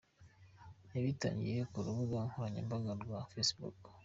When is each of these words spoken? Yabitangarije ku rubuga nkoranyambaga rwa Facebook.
Yabitangarije 0.93 1.63
ku 1.71 1.77
rubuga 1.85 2.17
nkoranyambaga 2.29 2.91
rwa 3.01 3.19
Facebook. 3.31 3.77